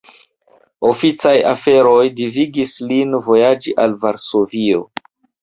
Oficaj 0.87 1.33
aferoj 1.49 2.07
devigis 2.21 2.73
lin 2.93 3.15
vojaĝi 3.29 3.77
al 3.85 3.95
Varsovio. 4.09 4.83